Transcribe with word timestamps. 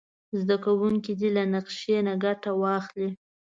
زده 0.39 0.55
کوونکي 0.65 1.11
دې 1.19 1.29
له 1.37 1.43
نقشې 1.53 1.97
نه 2.07 2.13
ګټه 2.23 2.51
واخلي. 2.61 3.09